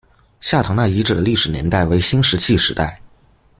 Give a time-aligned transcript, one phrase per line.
[0.39, 2.99] 下堂那遗址的历史年代为新石器时代。